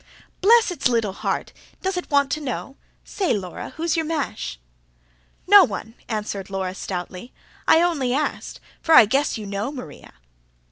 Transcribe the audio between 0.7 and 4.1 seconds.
its little heart! Does it want to know? say, Laura, who's your